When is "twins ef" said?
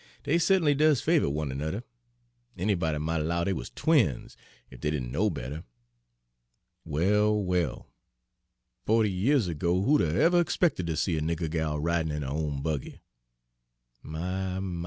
3.69-4.79